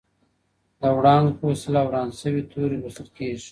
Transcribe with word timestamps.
د 0.79 0.81
وړانګو 0.97 1.37
په 1.39 1.43
وسیله 1.51 1.81
وران 1.85 2.07
سوي 2.21 2.41
توري 2.51 2.77
لوستل 2.79 3.07
کیږي. 3.17 3.49